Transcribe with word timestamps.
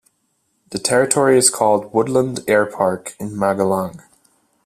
The 0.71 0.79
territory 0.79 1.37
is 1.37 1.51
called 1.51 1.93
"Woodland 1.93 2.39
Air 2.47 2.65
Park" 2.65 3.15
in 3.19 3.35
Magalang. 3.37 4.01